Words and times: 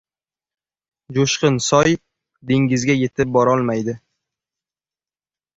•Jo‘shqin 1.17 1.59
soy 1.67 1.93
dengizga 2.53 2.97
yetib 3.03 3.33
borolmaydi. 3.39 3.99